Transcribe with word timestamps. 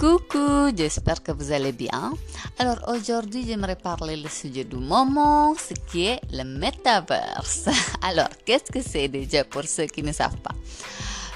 Coucou, 0.00 0.74
j'espère 0.74 1.22
que 1.22 1.30
vous 1.30 1.52
allez 1.52 1.72
bien. 1.72 2.14
Alors 2.58 2.78
aujourd'hui, 2.88 3.44
j'aimerais 3.46 3.76
parler 3.76 4.16
le 4.16 4.30
sujet 4.30 4.64
du 4.64 4.76
moment, 4.76 5.54
ce 5.54 5.74
qui 5.74 6.06
est 6.06 6.20
le 6.32 6.42
metaverse. 6.42 7.68
Alors, 8.02 8.30
qu'est-ce 8.46 8.72
que 8.72 8.80
c'est 8.80 9.08
déjà 9.08 9.44
pour 9.44 9.64
ceux 9.64 9.84
qui 9.84 10.02
ne 10.02 10.12
savent 10.12 10.38
pas? 10.38 10.54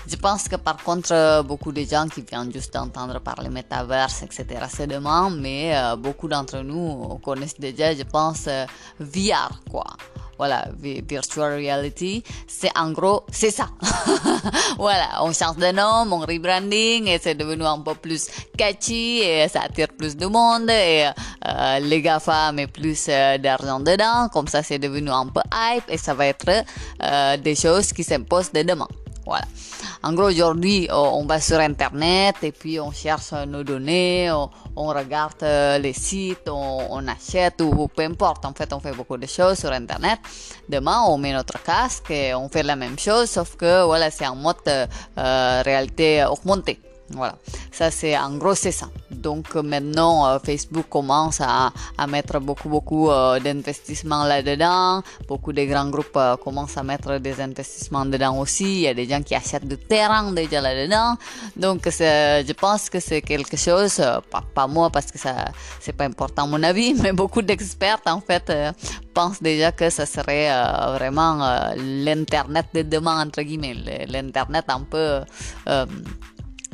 Je 0.09 0.17
pense 0.17 0.49
que 0.49 0.57
par 0.57 0.79
contre, 0.79 1.43
beaucoup 1.43 1.73
de 1.73 1.83
gens 1.83 2.09
qui 2.09 2.23
viennent 2.23 2.51
juste 2.51 2.73
d'entendre 2.73 3.21
parler 3.21 3.51
metaverse, 3.51 4.23
etc., 4.23 4.47
c'est 4.71 4.87
demain, 4.87 5.29
mais 5.29 5.77
euh, 5.77 5.97
beaucoup 5.97 6.27
d'entre 6.27 6.61
nous 6.61 7.19
connaissent 7.23 7.61
déjà, 7.61 7.95
je 7.95 8.05
pense, 8.05 8.47
euh, 8.49 8.65
VR, 8.99 9.61
quoi 9.71 9.85
voilà, 10.45 10.67
virtual 11.09 11.55
reality, 11.55 12.23
c'est 12.47 12.71
en 12.77 12.91
gros, 12.93 13.25
c'est 13.33 13.51
ça. 13.51 13.69
voilà, 14.79 15.23
on 15.23 15.33
change 15.33 15.57
de 15.57 15.73
nom, 15.73 16.05
on 16.11 16.19
rebranding 16.19 17.09
et 17.09 17.19
c'est 17.19 17.35
devenu 17.35 17.65
un 17.65 17.81
peu 17.81 17.95
plus 17.95 18.29
catchy 18.59 19.21
et 19.21 19.49
ça 19.49 19.63
attire 19.63 19.89
plus 19.97 20.15
de 20.15 20.27
monde 20.27 20.69
et 20.69 21.09
euh, 21.49 21.79
les 21.79 22.03
GAFA 22.03 22.53
mettent 22.53 22.73
plus 22.73 23.07
euh, 23.09 23.39
d'argent 23.39 23.81
dedans, 23.81 24.29
comme 24.31 24.47
ça 24.47 24.63
c'est 24.63 24.79
devenu 24.79 25.09
un 25.09 25.29
peu 25.29 25.41
hype 25.51 25.85
et 25.89 25.97
ça 25.97 26.13
va 26.13 26.27
être 26.27 26.65
euh, 27.03 27.37
des 27.39 27.55
choses 27.55 27.91
qui 27.95 28.05
s'imposent 28.05 28.53
de 28.53 28.63
demain. 28.63 28.89
Voilà. 29.27 29.45
En 30.03 30.13
gros, 30.13 30.29
aujourd'hui, 30.29 30.89
on 30.91 31.25
va 31.25 31.41
sur 31.41 31.59
Internet 31.59 32.37
et 32.43 32.53
puis 32.53 32.79
on 32.79 32.93
cherche 32.93 33.33
nos 33.33 33.65
données, 33.65 34.31
on, 34.31 34.87
regarde 34.89 35.43
euh, 35.43 35.79
les 35.79 35.95
sites, 35.95 36.49
on, 36.49 37.07
achète 37.09 37.61
ou 37.63 37.89
peu 37.89 38.03
importe. 38.03 38.45
En 38.45 38.53
fait, 38.53 38.73
on 38.73 38.81
fait 38.81 38.93
beaucoup 38.93 39.17
de 39.17 39.27
choses 39.27 39.59
sur 39.59 39.73
Internet. 39.73 40.19
Demain, 40.69 41.03
on 41.09 41.17
met 41.17 41.33
notre 41.33 41.63
casque 41.63 42.11
et 42.11 42.35
on 42.35 42.49
fait 42.49 42.63
la 42.63 42.77
même 42.77 42.99
chose, 42.99 43.31
sauf 43.31 43.57
que 43.57 43.85
voilà, 43.85 44.11
c'est 44.11 44.27
en 44.27 44.37
mode 44.37 44.57
euh, 44.67 45.63
réalité 45.65 46.25
augmentée. 46.25 46.81
Voilà, 47.15 47.37
ça 47.71 47.91
c'est 47.91 48.17
en 48.19 48.37
gros 48.37 48.55
c'est 48.55 48.73
ça. 48.73 48.89
Donc 49.11 49.55
maintenant 49.55 50.27
euh, 50.27 50.39
Facebook 50.45 50.87
commence 50.89 51.41
à, 51.41 51.73
à, 51.97 52.07
mettre 52.07 52.41
beaucoup 52.41 52.69
beaucoup 52.69 53.11
euh, 53.11 53.39
d'investissements 53.39 54.25
là-dedans. 54.25 55.03
Beaucoup 55.29 55.53
de 55.53 55.65
grands 55.65 55.89
groupes 55.89 56.17
euh, 56.17 56.37
commencent 56.37 56.77
à 56.77 56.83
mettre 56.83 57.19
des 57.19 57.41
investissements 57.41 58.05
dedans 58.05 58.39
aussi. 58.39 58.65
Il 58.65 58.81
y 58.81 58.89
a 58.89 58.95
des 58.95 59.09
gens 59.09 59.23
qui 59.23 59.35
achètent 59.35 59.69
du 59.69 59.79
terrain 59.79 60.33
déjà 60.33 60.61
là-dedans. 60.61 61.17
Donc 61.57 61.83
je 61.89 62.53
pense 62.53 62.91
que 62.91 62.99
c'est 62.99 63.23
quelque 63.23 63.57
chose, 63.57 64.03
pas, 64.55 64.67
moi 64.67 64.91
parce 64.91 65.07
que 65.13 65.19
ça 65.19 65.35
c'est 65.81 65.93
pas 65.93 66.05
important 66.05 66.49
mon 66.49 66.63
avis, 66.63 66.95
mais 67.03 67.13
beaucoup 67.13 67.43
d'experts 67.43 68.01
en 68.07 68.21
fait 68.21 68.53
pensent 69.15 69.41
déjà 69.41 69.71
que 69.71 69.89
ça 69.89 70.07
serait 70.07 70.49
vraiment 70.97 71.39
l'internet 71.77 72.67
de 72.75 72.83
demain 72.83 73.25
entre 73.25 73.43
guillemets, 73.43 74.07
l'internet 74.09 74.65
un 74.69 74.81
peu 74.81 75.21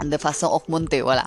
de 0.04 0.16
façon 0.16 0.46
augmentée, 0.48 1.02
voilà. 1.02 1.24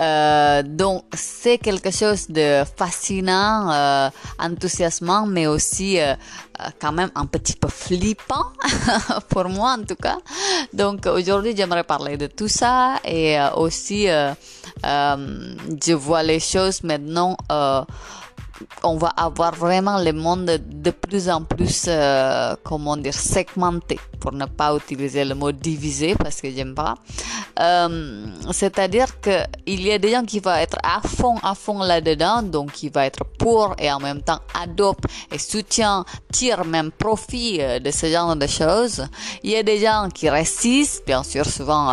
Euh, 0.00 0.62
donc 0.62 1.04
c'est 1.14 1.58
quelque 1.58 1.90
chose 1.90 2.28
de 2.28 2.64
fascinant, 2.76 3.70
euh, 3.70 4.10
enthousiasmant, 4.38 5.26
mais 5.26 5.46
aussi 5.46 6.00
euh, 6.00 6.14
quand 6.80 6.92
même 6.92 7.10
un 7.14 7.26
petit 7.26 7.54
peu 7.54 7.68
flippant 7.68 8.46
pour 9.28 9.48
moi 9.48 9.76
en 9.78 9.84
tout 9.84 9.96
cas. 9.96 10.18
Donc 10.72 11.06
aujourd'hui 11.06 11.54
j'aimerais 11.56 11.84
parler 11.84 12.16
de 12.16 12.26
tout 12.26 12.48
ça 12.48 12.96
et 13.04 13.38
aussi 13.56 14.06
je 14.06 15.92
vois 15.92 16.22
les 16.22 16.40
choses 16.40 16.82
maintenant 16.82 17.36
on 18.82 18.96
va 18.96 19.08
avoir 19.08 19.54
vraiment 19.54 19.98
le 19.98 20.12
monde 20.12 20.58
de 20.68 20.90
plus 20.90 21.28
en 21.28 21.42
plus, 21.42 21.86
euh, 21.88 22.54
comment 22.62 22.96
dire, 22.96 23.14
segmenté, 23.14 23.98
pour 24.20 24.32
ne 24.32 24.46
pas 24.46 24.74
utiliser 24.74 25.24
le 25.24 25.34
mot 25.34 25.52
divisé 25.52 26.14
parce 26.14 26.40
que 26.40 26.50
j'aime 26.50 26.74
pas. 26.74 26.94
Euh, 27.60 28.26
c'est-à-dire 28.52 29.20
que 29.20 29.42
il 29.66 29.82
y 29.82 29.92
a 29.92 29.98
des 29.98 30.12
gens 30.12 30.24
qui 30.24 30.40
vont 30.40 30.54
être 30.54 30.78
à 30.82 31.00
fond, 31.06 31.36
à 31.42 31.54
fond 31.54 31.80
là-dedans, 31.80 32.42
donc 32.42 32.72
qui 32.72 32.88
va 32.88 33.06
être 33.06 33.24
pour 33.38 33.74
et 33.78 33.90
en 33.90 33.98
même 33.98 34.22
temps 34.22 34.40
adopte 34.54 35.04
et 35.32 35.38
soutient, 35.38 36.04
tire 36.32 36.64
même 36.64 36.90
profit 36.90 37.58
euh, 37.60 37.78
de 37.80 37.90
ce 37.90 38.06
genre 38.06 38.36
de 38.36 38.46
choses. 38.46 39.06
Il 39.42 39.50
y 39.50 39.56
a 39.56 39.62
des 39.62 39.80
gens 39.80 40.08
qui 40.12 40.28
résistent, 40.28 41.04
bien 41.06 41.22
sûr, 41.22 41.46
souvent 41.46 41.88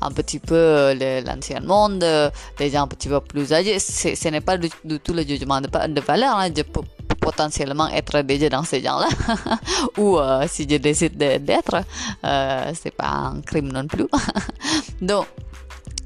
un 0.00 0.10
petit 0.12 0.38
peu 0.38 0.94
l'ancien 1.24 1.60
monde, 1.60 2.04
des 2.58 2.70
gens 2.70 2.82
un 2.82 2.88
petit 2.88 3.08
peu 3.08 3.20
plus 3.20 3.52
âgés. 3.52 3.78
Ce 3.78 4.28
n'est 4.28 4.40
pas 4.40 4.58
du, 4.58 4.68
tout 5.00 5.12
le 5.12 5.22
jugement 5.22 5.60
de 5.60 6.00
valeur, 6.06 6.36
hein, 6.36 6.48
je 6.56 6.62
peux 6.62 6.82
potentiellement 7.20 7.88
être 7.88 8.20
déjà 8.20 8.48
dans 8.48 8.64
ces 8.64 8.82
gens-là. 8.82 9.08
Ou 9.98 10.18
euh, 10.18 10.44
si 10.48 10.66
je 10.68 10.76
décide 10.76 11.16
d'être, 11.16 11.82
euh, 12.24 12.72
c'est 12.74 12.94
pas 12.94 13.08
un 13.08 13.40
crime 13.40 13.72
non 13.72 13.86
plus. 13.86 14.06
Donc, 15.00 15.26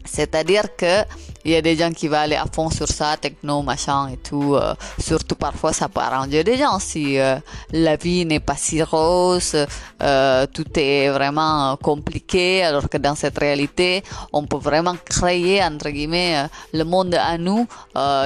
c'est-à-dire 0.04 0.76
que 0.76 1.02
il 1.44 1.52
y 1.52 1.56
a 1.56 1.62
des 1.62 1.76
gens 1.76 1.92
qui 1.92 2.08
vont 2.08 2.16
aller 2.16 2.36
à 2.36 2.46
fond 2.52 2.70
sur 2.70 2.88
ça, 2.88 3.16
techno, 3.16 3.62
machin 3.62 4.08
et 4.08 4.16
tout. 4.16 4.54
Euh, 4.54 4.74
surtout 4.98 5.36
parfois, 5.36 5.72
ça 5.72 5.88
peut 5.88 6.00
arranger 6.00 6.42
des 6.44 6.56
gens 6.56 6.78
si 6.78 7.18
euh, 7.18 7.36
la 7.72 7.96
vie 7.96 8.24
n'est 8.26 8.40
pas 8.40 8.56
si 8.56 8.82
rose, 8.82 9.56
euh, 10.02 10.46
tout 10.52 10.66
est 10.76 11.08
vraiment 11.08 11.76
compliqué, 11.76 12.64
alors 12.64 12.88
que 12.88 12.98
dans 12.98 13.14
cette 13.14 13.38
réalité, 13.38 14.02
on 14.32 14.44
peut 14.46 14.58
vraiment 14.58 14.96
créer, 15.04 15.62
entre 15.62 15.90
guillemets, 15.90 16.48
le 16.72 16.84
monde 16.84 17.14
à 17.14 17.38
nous. 17.38 17.66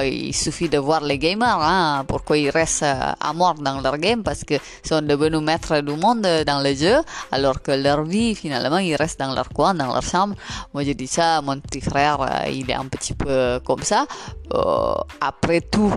il 0.03 0.33
suffit 0.33 0.69
de 0.69 0.77
voir 0.77 1.01
les 1.01 1.17
gamers, 1.17 1.59
hein, 1.61 2.05
pourquoi 2.07 2.37
ils 2.37 2.49
restent 2.49 2.83
à 2.83 3.33
mort 3.33 3.55
dans 3.55 3.79
leur 3.81 3.97
game, 3.97 4.23
parce 4.23 4.43
que 4.43 4.55
sont 4.83 5.01
devenus 5.01 5.41
maîtres 5.41 5.81
du 5.81 5.95
monde 5.95 6.27
dans 6.45 6.61
le 6.61 6.73
jeu, 6.73 6.97
alors 7.31 7.61
que 7.61 7.71
leur 7.71 8.03
vie, 8.03 8.35
finalement, 8.35 8.77
ils 8.79 8.95
restent 8.95 9.19
dans 9.19 9.33
leur 9.33 9.49
coin, 9.49 9.73
dans 9.73 9.87
leur 9.87 10.03
chambre. 10.03 10.35
Moi, 10.73 10.83
je 10.83 10.91
dis 10.91 11.07
ça, 11.07 11.41
mon 11.41 11.59
petit 11.59 11.81
frère, 11.81 12.17
il 12.51 12.69
est 12.69 12.73
un 12.73 12.85
petit 12.85 13.02
peu 13.11 13.59
comme 13.65 13.83
ça. 13.83 14.05
Euh, 14.53 14.93
après 15.19 15.61
tout, 15.61 15.93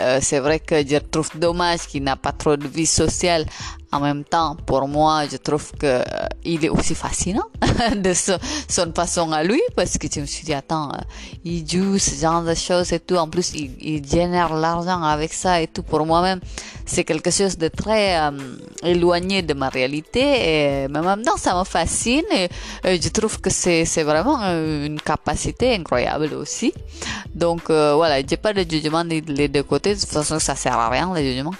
euh, 0.00 0.18
c'est 0.22 0.40
vrai 0.40 0.60
que 0.60 0.86
je 0.86 0.96
trouve 0.98 1.30
dommage 1.36 1.86
qu'il 1.86 2.02
n'a 2.02 2.16
pas 2.16 2.32
trop 2.32 2.56
de 2.56 2.66
vie 2.66 2.86
sociale 2.86 3.46
en 3.92 4.00
même 4.00 4.24
temps, 4.24 4.56
pour 4.66 4.86
moi, 4.86 5.24
je 5.30 5.36
trouve 5.36 5.72
que 5.72 5.86
euh, 5.86 6.02
il 6.44 6.64
est 6.64 6.68
aussi 6.68 6.94
fascinant 6.94 7.46
de 7.96 8.12
son 8.14 8.92
façon 8.94 9.32
à 9.32 9.42
lui, 9.42 9.60
parce 9.74 9.98
que 9.98 10.06
je 10.12 10.20
me 10.20 10.26
suis 10.26 10.44
dit, 10.44 10.54
attends, 10.54 10.92
euh, 10.92 10.98
il 11.44 11.68
joue 11.68 11.98
ce 11.98 12.14
genre 12.14 12.42
de 12.42 12.54
choses 12.54 12.92
et 12.92 13.00
tout. 13.00 13.16
En 13.16 13.28
plus, 13.28 13.52
il, 13.54 13.72
il 13.80 14.06
génère 14.06 14.54
l'argent 14.54 15.02
avec 15.02 15.32
ça 15.32 15.60
et 15.60 15.66
tout. 15.66 15.82
Pour 15.82 16.06
moi-même, 16.06 16.40
c'est 16.90 17.04
quelque 17.04 17.30
chose 17.30 17.56
de 17.56 17.68
très 17.68 18.18
euh, 18.18 18.30
éloigné 18.82 19.42
de 19.42 19.54
ma 19.54 19.68
réalité. 19.68 20.86
Mais 20.90 21.00
temps, 21.24 21.36
ça 21.36 21.58
me 21.58 21.64
fascine 21.64 22.22
je 22.84 23.08
trouve 23.08 23.40
que 23.40 23.50
c'est, 23.50 23.84
vraiment 24.02 24.38
une 24.40 25.00
capacité 25.00 25.74
incroyable 25.74 26.34
aussi. 26.34 26.72
Donc, 27.34 27.70
voilà, 27.70 28.20
j'ai 28.26 28.36
pas 28.36 28.52
de 28.52 28.64
jugement 28.68 29.04
des 29.04 29.20
deux 29.20 29.62
côtés. 29.62 29.94
De 29.94 30.00
toute 30.00 30.08
façon, 30.08 30.38
ça 30.38 30.54
sert 30.54 30.78
à 30.78 30.88
rien, 30.88 31.12
le 31.14 31.22
jugement. 31.22 31.54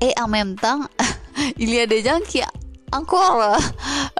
Et 0.00 0.12
en 0.20 0.28
même 0.28 0.56
temps, 0.56 0.80
il 1.58 1.70
y 1.70 1.78
a 1.78 1.86
des 1.86 2.02
gens 2.02 2.18
qui 2.28 2.40
encore 2.92 3.42
euh, 3.42 3.56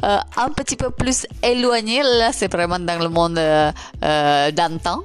euh, 0.04 0.18
un 0.36 0.48
petit 0.50 0.76
peu 0.76 0.90
plus 0.90 1.26
éloignés, 1.42 2.02
là 2.02 2.32
c'est 2.32 2.50
vraiment 2.50 2.78
dans 2.78 2.98
le 2.98 3.08
monde 3.08 3.38
euh, 3.38 4.50
d'antan, 4.52 5.02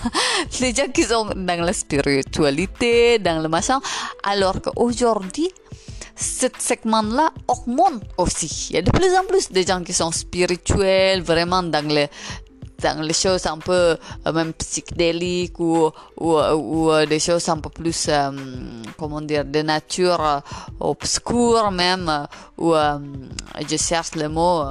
les 0.60 0.74
gens 0.74 0.88
qui 0.92 1.02
sont 1.04 1.26
dans 1.36 1.60
la 1.64 1.72
spiritualité, 1.72 3.18
dans 3.18 3.42
le 3.42 3.48
machin, 3.48 3.80
alors 4.22 4.56
qu'aujourd'hui, 4.62 5.50
ce 6.16 6.46
segment-là 6.58 7.30
augmente 7.48 8.02
aussi. 8.18 8.68
Il 8.70 8.76
y 8.76 8.78
a 8.78 8.82
de 8.82 8.90
plus 8.90 9.14
en 9.16 9.24
plus 9.24 9.50
de 9.50 9.62
gens 9.62 9.82
qui 9.82 9.92
sont 9.94 10.12
spirituels, 10.12 11.22
vraiment 11.22 11.62
dans 11.62 11.86
le, 11.86 12.06
dans 12.82 13.00
les 13.02 13.12
choses 13.12 13.46
un 13.46 13.58
peu 13.58 13.96
euh, 14.26 14.32
même 14.32 14.52
psychédéliques 14.54 15.58
ou, 15.58 15.90
euh, 16.20 17.06
des 17.06 17.20
choses 17.20 17.48
un 17.48 17.58
peu 17.58 17.70
plus, 17.70 18.06
euh, 18.08 18.30
comment 18.98 19.20
dire, 19.20 19.44
de 19.44 19.62
nature 19.62 20.42
obscure 20.80 21.70
même, 21.70 22.26
ou 22.58 22.74
je 22.74 23.76
cherche 23.76 24.14
le 24.14 24.28
mot. 24.28 24.62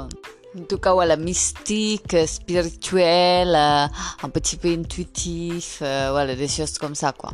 En 0.57 0.63
tout 0.67 0.79
cas, 0.79 0.93
voilà, 0.93 1.15
mystique, 1.15 2.15
spirituel, 2.25 3.55
un 3.55 4.29
petit 4.33 4.57
peu 4.57 4.69
intuitif, 4.69 5.77
voilà, 5.79 6.35
des 6.35 6.47
choses 6.47 6.77
comme 6.79 6.95
ça, 6.95 7.13
quoi. 7.13 7.31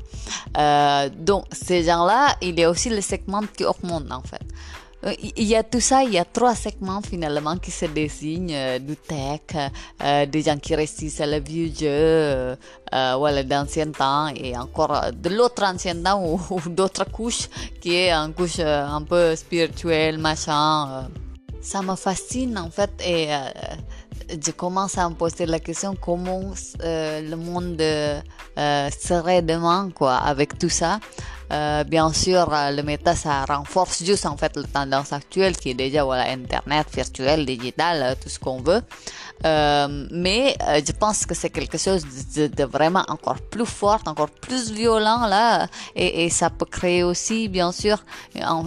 donc, 1.10 1.46
ces 1.52 1.84
gens-là, 1.84 2.36
il 2.42 2.60
y 2.60 2.64
a 2.64 2.70
aussi 2.70 2.90
le 2.90 3.02
segment 3.02 3.42
qui 3.56 3.64
augmente, 3.64 4.12
en 4.12 4.22
fait. 4.22 4.44
Euh, 5.06 5.14
il 5.38 5.44
y 5.44 5.56
a 5.56 5.64
tout 5.64 5.80
ça, 5.80 6.04
il 6.04 6.14
y 6.14 6.18
a 6.18 6.26
trois 6.26 6.56
segments 6.56 7.02
finalement 7.02 7.58
qui 7.58 7.72
se 7.72 7.86
dessinent, 7.86 8.50
euh, 8.52 8.80
du 8.80 8.96
tech, 8.96 9.42
euh, 10.04 10.26
des 10.26 10.42
gens 10.42 10.58
qui 10.58 10.76
résistent 10.76 11.22
à 11.22 11.26
la 11.28 11.40
vieux 11.40 11.72
jeu, 11.74 12.58
d'ancien 13.44 13.92
temps, 13.92 14.28
et 14.36 14.58
encore 14.58 15.12
de 15.14 15.30
l'autre 15.30 15.64
ancien 15.64 15.96
temps 16.02 16.24
ou, 16.26 16.40
d'autres 16.70 17.06
couches 17.06 17.50
qui 17.80 17.94
est 17.94 18.12
une 18.12 18.34
couche 18.34 18.60
un 18.60 19.02
peu 19.04 19.36
spirituelle, 19.36 20.18
machin. 20.18 21.08
ça 21.62 21.82
me 21.82 21.96
fascine 21.96 22.58
en 22.58 22.70
fait 22.70 22.92
et 23.06 23.28
je 24.30 24.52
commence 24.52 24.98
à 24.98 25.10
me 25.10 25.16
poser 25.16 25.46
la 25.46 25.60
question 25.60 25.96
comment 25.96 26.54
le 26.80 27.36
monde 27.36 27.82
serait 28.58 29.42
demain 29.42 29.90
quoi 29.94 30.16
avec 30.16 30.58
tout 30.58 30.70
ça 30.70 31.00
euh, 31.52 31.84
bien 31.84 32.12
sûr, 32.12 32.52
euh, 32.54 32.72
le 32.72 32.84
méta, 32.84 33.16
ça 33.16 33.46
renforce 33.46 34.04
juste 34.04 34.26
en 34.26 34.38
fait 34.38 34.56
la 34.56 34.64
tendance 34.64 35.14
actuelle 35.14 35.56
qui 35.58 35.70
est 35.72 35.74
déjà 35.74 36.04
voilà 36.04 36.24
Internet, 36.30 36.88
virtuel, 36.94 37.46
digital, 37.46 38.02
euh, 38.02 38.16
tout 38.22 38.30
ce 38.30 38.40
qu'on 38.40 38.62
veut. 38.62 38.82
Euh, 39.46 40.08
mais 40.12 40.56
euh, 40.68 40.82
je 40.86 40.92
pense 40.94 41.26
que 41.26 41.36
c'est 41.36 41.50
quelque 41.50 41.78
chose 41.78 42.04
de, 42.36 42.64
vraiment 42.64 43.04
encore 43.10 43.40
plus 43.42 43.66
fort, 43.66 44.00
encore 44.06 44.30
plus 44.30 44.72
violent 44.72 45.28
là, 45.28 45.68
et, 45.96 46.30
ça 46.30 46.50
peut 46.50 46.66
créer 46.66 47.04
aussi, 47.04 47.48
bien 47.50 47.72
sûr, 47.72 47.98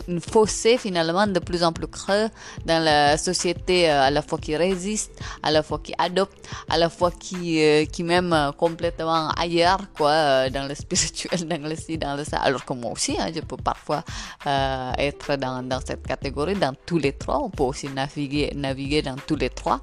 une 0.06 0.20
fossé 0.20 0.78
finalement 0.78 1.26
de 1.26 1.38
plus 1.40 1.64
en 1.64 1.72
plus 1.72 1.86
creux 1.86 2.28
dans 2.66 2.82
la 2.82 3.16
société 3.16 3.88
à 3.88 4.10
la 4.10 4.22
fois 4.22 4.38
qui 4.38 4.56
résiste, 4.56 5.12
à 5.42 5.50
la 5.50 5.62
fois 5.62 5.80
qui 5.82 5.94
adopte, 5.98 6.38
à 6.68 6.78
la 6.78 6.88
fois 6.88 7.10
qui 7.10 7.60
qui 7.92 8.02
même 8.04 8.52
complètement 8.56 9.30
ailleurs 9.30 9.80
quoi, 9.96 10.48
dans 10.50 10.68
le 10.68 10.74
spirituel, 10.84 11.48
dans 11.48 11.68
le 11.68 11.76
ci, 11.76 11.98
dans 11.98 12.14
le 12.14 12.24
ça. 12.24 12.38
Alors 12.38 12.64
que 12.68 12.74
moi 12.74 12.92
aussi, 12.92 13.16
hein, 13.18 13.30
je 13.34 13.40
peux 13.40 13.56
parfois 13.56 14.04
euh, 14.46 14.92
être 14.98 15.36
dans, 15.36 15.62
dans 15.62 15.80
cette 15.84 16.06
catégorie, 16.06 16.54
dans 16.54 16.74
tous 16.86 16.98
les 16.98 17.12
trois. 17.12 17.38
On 17.38 17.50
peut 17.50 17.64
aussi 17.64 17.88
naviguer, 17.88 18.52
naviguer 18.54 19.02
dans 19.02 19.16
tous 19.16 19.36
les 19.36 19.50
trois. 19.50 19.80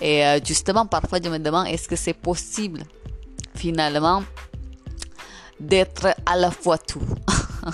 Et 0.00 0.24
euh, 0.24 0.38
justement, 0.44 0.86
parfois, 0.86 1.18
je 1.22 1.28
me 1.28 1.38
demande 1.38 1.68
est-ce 1.68 1.88
que 1.88 1.96
c'est 1.96 2.14
possible, 2.14 2.82
finalement, 3.54 4.22
d'être 5.58 6.14
à 6.26 6.36
la 6.36 6.50
fois 6.50 6.78
tout? 6.78 7.02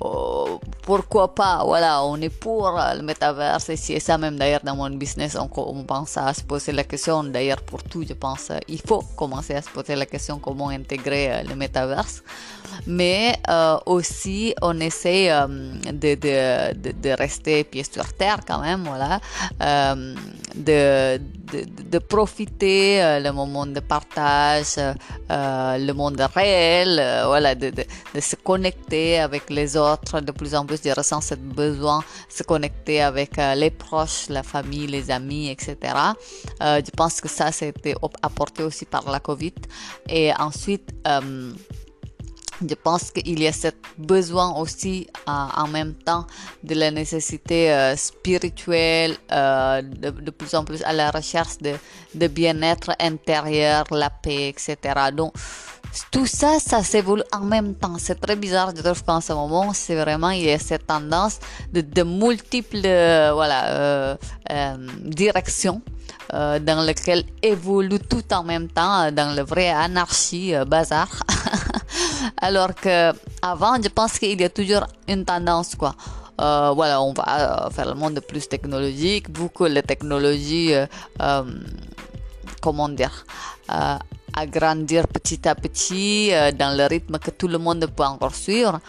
Oh, 0.00 0.60
pourquoi 0.82 1.34
pas? 1.34 1.62
Voilà 1.64 2.04
on 2.04 2.20
est 2.20 2.28
pour 2.28 2.78
le 2.94 3.02
métaverse 3.02 3.70
et 3.70 3.76
c'est 3.76 4.00
ça 4.00 4.18
même 4.18 4.38
d'ailleurs 4.38 4.60
dans 4.62 4.76
mon 4.76 4.90
business 4.90 5.36
on, 5.36 5.48
on, 5.56 5.84
pense 5.84 6.16
à 6.16 6.34
se 6.34 6.42
poser 6.42 6.72
la 6.72 6.84
question. 6.84 7.24
D'ailleurs 7.24 7.62
pour 7.62 7.82
tout 7.82 8.04
je 8.06 8.12
pense 8.12 8.52
il 8.68 8.80
faut 8.80 9.02
commencer 9.16 9.54
à 9.54 9.62
se 9.62 9.70
poser 9.70 9.96
la 9.96 10.06
question 10.06 10.38
comment 10.38 10.68
intégrer 10.68 11.42
le 11.44 11.54
métaverse 11.54 12.22
mais 12.86 13.36
euh, 13.48 13.78
aussi 13.86 14.54
on 14.62 14.78
essaie 14.80 15.30
euh, 15.30 15.46
de, 15.92 16.14
de, 16.14 16.92
de, 16.92 17.10
rester 17.10 17.64
pieds 17.64 17.84
sur 17.84 18.12
terre 18.12 18.38
quand 18.46 18.60
même, 18.60 18.84
voilà, 18.84 19.20
euh, 19.62 20.14
de, 20.54 21.20
de, 21.90 21.98
profiter 21.98 23.02
euh, 23.02 23.20
le 23.20 23.32
moment 23.32 23.66
de 23.66 23.80
partage, 23.80 24.76
le 25.28 25.92
monde 25.92 26.20
réel, 26.34 27.02
voilà, 27.26 27.54
de, 27.54 27.70
de, 27.70 28.20
se 28.20 28.36
connecter 28.36 29.20
avec 29.20 29.50
les 29.50 29.76
autres. 29.76 30.20
De 30.20 30.32
plus 30.32 30.54
en 30.54 30.64
plus, 30.64 30.80
je 30.84 30.90
ressens 30.90 31.20
ce 31.20 31.34
besoin 31.34 31.98
de 31.98 32.34
se 32.34 32.42
connecter 32.42 33.02
avec 33.02 33.36
les 33.56 33.70
proches, 33.70 34.28
la 34.28 34.42
famille, 34.42 34.86
les 34.86 35.10
amis, 35.10 35.50
etc. 35.50 35.76
je 36.60 36.90
pense 36.96 37.20
que 37.20 37.28
ça, 37.28 37.52
c'était 37.52 37.94
apporté 38.22 38.62
aussi 38.62 38.84
par 38.84 39.10
la 39.10 39.20
Covid. 39.20 39.54
Et 40.08 40.32
ensuite, 40.38 40.92
je 42.68 42.74
pense 42.74 43.10
qu'il 43.10 43.40
y 43.40 43.46
a 43.46 43.52
ce 43.52 43.68
besoin 43.98 44.54
aussi 44.56 45.06
euh, 45.28 45.32
en 45.56 45.68
même 45.68 45.94
temps 45.94 46.26
de 46.62 46.74
la 46.74 46.90
nécessité 46.90 47.72
euh, 47.72 47.96
spirituelle, 47.96 49.16
euh, 49.32 49.82
de, 49.82 50.30
plus 50.30 50.54
en 50.54 50.64
plus 50.64 50.82
à 50.82 50.92
la 50.92 51.10
recherche 51.10 51.58
de, 51.58 52.26
bien-être 52.28 52.92
intérieur, 53.00 53.84
la 53.90 54.10
paix, 54.10 54.48
etc. 54.48 54.76
Donc, 55.12 55.34
tout 56.10 56.26
ça, 56.26 56.58
ça 56.58 56.82
s'évolue 56.82 57.22
en 57.32 57.40
même 57.40 57.74
temps. 57.74 57.96
C'est 57.98 58.20
très 58.20 58.36
bizarre, 58.36 58.72
je 58.74 58.82
trouve 58.82 59.04
qu'en 59.04 59.20
ce 59.20 59.32
moment, 59.32 59.72
c'est 59.72 59.94
vraiment, 59.94 60.30
il 60.30 60.44
y 60.44 60.50
a 60.50 60.58
cette 60.58 60.86
tendance 60.86 61.38
de, 61.72 62.02
multiples 62.02 62.80
voilà, 62.80 64.16
directions 65.04 65.82
dans 66.32 66.84
lesquelles 66.84 67.24
évolue 67.42 68.00
tout 68.00 68.24
en 68.32 68.42
même 68.42 68.68
temps, 68.68 69.12
dans 69.12 69.36
le 69.36 69.42
vrai 69.42 69.68
anarchie, 69.68 70.52
bazar. 70.66 71.22
Alors 72.40 72.74
que 72.74 73.12
avant, 73.42 73.76
je 73.82 73.88
pense 73.88 74.18
qu'il 74.18 74.40
y 74.40 74.44
a 74.44 74.48
toujours 74.48 74.86
une 75.08 75.24
tendance, 75.24 75.74
quoi. 75.74 75.94
Euh, 76.40 76.72
voilà, 76.74 77.00
on 77.00 77.12
va 77.12 77.68
faire 77.70 77.86
le 77.86 77.94
monde 77.94 78.20
plus 78.20 78.48
technologique, 78.48 79.30
beaucoup 79.30 79.68
de 79.68 79.80
technologies, 79.80 80.74
euh, 80.74 80.86
euh, 81.20 81.42
comment 82.60 82.88
dire, 82.88 83.24
euh, 83.70 83.96
agrandir 84.36 85.06
petit 85.06 85.46
à 85.48 85.54
petit 85.54 86.30
euh, 86.32 86.50
dans 86.50 86.76
le 86.76 86.86
rythme 86.86 87.18
que 87.18 87.30
tout 87.30 87.46
le 87.46 87.58
monde 87.58 87.86
peut 87.96 88.02
encore 88.02 88.34
suivre. 88.34 88.80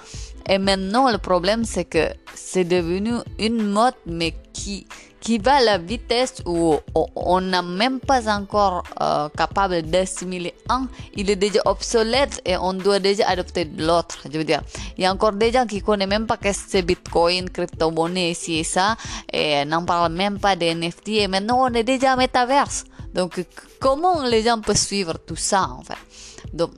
Et 0.47 0.57
maintenant, 0.57 1.11
le 1.11 1.17
problème, 1.17 1.65
c'est 1.65 1.85
que 1.85 2.09
c'est 2.33 2.65
devenu 2.65 3.13
une 3.39 3.63
mode, 3.63 3.95
mais 4.05 4.35
qui, 4.53 4.85
qui 5.19 5.39
va 5.39 5.55
à 5.55 5.61
la 5.61 5.77
vitesse 5.79 6.35
où 6.45 6.75
on 7.15 7.41
n'a 7.41 7.63
même 7.63 7.99
pas 7.99 8.31
encore 8.31 8.83
euh, 9.01 9.27
capable 9.29 9.81
d'assimiler 9.81 10.53
un, 10.69 10.87
il 11.15 11.29
est 11.31 11.35
déjà 11.35 11.61
obsolète 11.65 12.41
et 12.45 12.57
on 12.57 12.73
doit 12.73 12.99
déjà 12.99 13.27
adopter 13.27 13.65
l'autre. 13.77 14.19
Je 14.31 14.37
veux 14.37 14.43
dire, 14.43 14.61
il 14.97 15.03
y 15.03 15.07
a 15.07 15.11
encore 15.11 15.33
des 15.33 15.51
gens 15.51 15.65
qui 15.65 15.81
connaissent 15.81 16.07
même 16.07 16.27
pas 16.27 16.37
qu'est-ce 16.37 16.65
que 16.65 16.69
c'est 16.69 16.81
Bitcoin, 16.83 17.49
crypto-monnaie, 17.49 18.31
ici 18.31 18.59
et 18.59 18.63
ça, 18.63 18.97
et 19.33 19.65
n'en 19.65 19.83
parlent 19.83 20.13
même 20.13 20.39
pas 20.39 20.55
des 20.55 20.75
NFT, 20.75 21.07
et 21.09 21.27
maintenant 21.27 21.65
on 21.65 21.73
est 21.73 21.83
déjà 21.83 22.15
métaverse. 22.15 22.85
Donc, 23.15 23.43
comment 23.79 24.23
les 24.23 24.43
gens 24.43 24.59
peuvent 24.59 24.77
suivre 24.77 25.17
tout 25.17 25.37
ça, 25.37 25.69
en 25.69 25.81
fait? 25.81 25.97
Donc, 26.53 26.71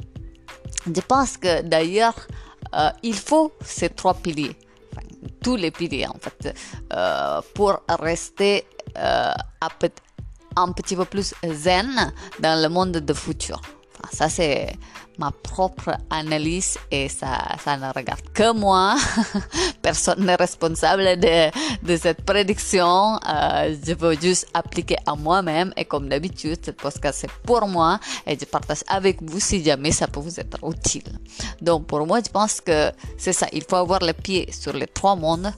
je 0.86 1.02
pense 1.02 1.36
que 1.36 1.64
d'ailleurs, 1.64 2.16
euh, 2.74 2.90
il 3.04 3.16
faut 3.16 3.52
ces 3.62 3.90
trois 3.90 4.14
piliers 4.14 4.56
tous 5.42 5.56
les 5.56 5.72
piliers 5.72 6.08
en 6.08 6.18
fait 6.20 6.56
euh, 6.94 7.42
pour 7.54 7.80
rester 8.00 8.66
euh, 8.98 9.32
un 10.56 10.72
petit 10.72 10.96
peu 10.96 11.06
plus 11.06 11.34
zen 11.44 12.14
dans 12.40 12.62
le 12.62 12.70
monde 12.70 12.94
de 12.94 13.14
futur. 13.14 13.62
Ça 14.12 14.30
c'est 14.30 14.78
ma 15.18 15.32
propre 15.32 15.98
analyse 16.10 16.78
et 16.92 17.10
ça, 17.10 17.56
ça 17.64 17.78
ne 17.78 17.88
regarde 17.92 18.22
que 18.34 18.54
moi. 18.54 18.96
Personne 19.82 20.26
n'est 20.26 20.36
responsable 20.36 21.20
de, 21.20 21.98
cette 21.98 22.24
prédiction. 22.24 23.20
Euh, 23.28 23.76
je 23.86 23.94
veux 23.94 24.20
juste 24.20 24.48
appliquer 24.54 24.98
à 25.06 25.16
moi-même 25.16 25.74
et 25.76 25.86
comme 25.86 26.08
d'habitude, 26.08 26.60
cette 26.64 26.78
podcast 26.78 27.20
c'est 27.22 27.32
pour 27.44 27.68
moi 27.68 28.00
et 28.26 28.38
je 28.40 28.46
partage 28.46 28.84
avec 28.88 29.22
vous 29.22 29.40
si 29.40 29.64
jamais 29.64 29.92
ça 29.92 30.08
peut 30.08 30.20
vous 30.20 30.40
être 30.40 30.60
utile. 30.70 31.20
Donc 31.62 31.88
pour 31.88 32.06
moi, 32.06 32.20
je 32.24 32.30
pense 32.30 32.62
que 32.62 32.92
c'est 33.18 33.34
ça. 33.34 33.48
Il 33.54 33.64
faut 33.68 33.78
avoir 33.78 34.00
les 34.02 34.14
pieds 34.14 34.52
sur 34.52 34.74
les 34.74 34.88
trois 34.88 35.16
mondes 35.16 35.52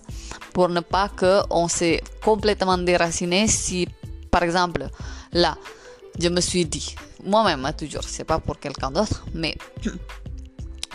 pour 0.53 0.69
ne 0.69 0.80
pas 0.80 1.09
que 1.09 1.41
on 1.50 1.68
s'est 1.68 2.01
complètement 2.24 2.77
déraciné 2.77 3.47
si, 3.47 3.88
par 4.31 4.44
exemple, 4.44 4.88
là, 5.33 5.57
je 6.19 6.30
me 6.30 6.41
suis 6.41 6.65
dit, 6.65 6.95
moi-même, 7.24 7.66
hein, 7.66 7.74
toujours, 7.74 8.04
c'est 8.04 8.24
pas 8.24 8.39
pour 8.39 8.60
quelqu'un 8.60 8.92
d'autre, 8.92 9.25
mais 9.33 9.57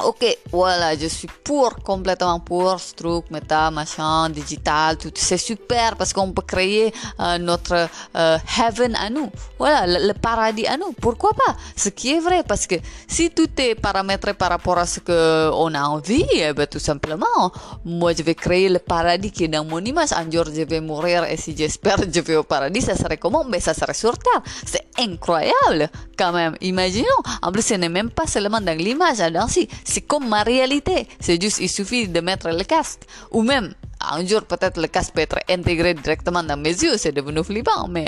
Ok, 0.03 0.26
voilà, 0.50 0.97
je 0.97 1.06
suis 1.06 1.29
pour, 1.44 1.76
complètement 1.76 2.41
pour 2.41 2.81
ce 2.81 2.94
truc, 2.94 3.31
méta, 3.31 3.71
machin, 3.71 4.29
digital, 4.29 4.97
tout. 4.97 5.12
C'est 5.15 5.38
super 5.38 5.94
parce 5.94 6.12
qu'on 6.12 6.32
peut 6.32 6.43
créer 6.43 6.93
euh, 7.21 7.38
notre 7.38 7.88
euh, 8.17 8.38
heaven 8.59 8.97
à 8.97 9.08
nous. 9.08 9.31
Voilà, 9.56 9.87
le, 9.87 10.13
paradis 10.15 10.67
à 10.67 10.77
nous. 10.77 10.93
Pourquoi 11.01 11.31
pas? 11.31 11.55
Ce 11.77 11.91
qui 11.91 12.10
est 12.10 12.19
vrai 12.19 12.43
parce 12.43 12.67
que 12.67 12.75
si 13.06 13.31
tout 13.31 13.49
est 13.56 13.77
paramétré 13.77 14.34
par 14.34 14.49
rapport 14.49 14.79
à 14.79 14.87
ce 14.87 14.99
qu'on 14.99 15.75
a 15.75 15.82
envie, 15.84 16.27
eh 16.32 16.53
ben, 16.53 16.67
tout 16.67 16.81
simplement, 16.81 17.53
moi 17.84 18.13
je 18.15 18.25
vais 18.25 18.34
créer 18.34 18.69
le 18.69 18.81
paradis 18.81 19.31
qui 19.31 19.44
est 19.44 19.49
dans 19.49 19.65
mon 19.65 19.79
image. 19.79 20.10
Un 20.13 20.29
jour 20.29 20.46
je 20.46 20.63
vais 20.63 20.81
mourir 20.81 21.22
et 21.22 21.37
si 21.37 21.56
j'espère 21.56 21.99
je 22.13 22.20
vais 22.20 22.34
au 22.34 22.43
paradis, 22.43 22.81
ça 22.81 22.96
serait 22.96 23.17
comment? 23.17 23.44
Mais 23.44 23.60
ça 23.60 23.75
serait 23.75 23.94
sur 23.94 24.19
terre. 24.19 24.43
C'est 24.67 24.83
incroyable 24.98 25.89
quand 26.19 26.32
même. 26.32 26.56
Imaginons. 26.60 27.22
En 27.43 27.53
plus, 27.53 27.63
ce 27.63 27.74
n'est 27.74 27.89
même 27.89 28.10
pas 28.10 28.27
seulement 28.27 28.60
dans 28.60 28.77
l'image, 28.77 29.19
si 29.48 29.69
c'est 29.84 30.03
comme 30.03 30.29
ma 30.29 30.43
réalité. 30.43 31.08
C'est 31.20 31.41
juste, 31.41 31.58
il 31.60 31.69
suffit 31.69 32.08
de 32.08 32.20
mettre 32.20 32.48
le 32.48 32.65
casque. 32.65 33.03
Ou 33.31 33.43
même, 33.43 33.74
un 34.01 34.27
jour, 34.27 34.43
peut-être 34.43 34.81
le 34.81 34.89
casque 34.89 35.15
peut 35.15 35.22
être 35.22 35.39
intégré 35.48 35.94
directement 35.94 36.43
dans 36.43 36.56
mes 36.56 36.70
yeux. 36.70 36.96
C'est 36.96 37.13
devenu 37.13 37.43
flippant, 37.43 37.89
mais 37.89 38.06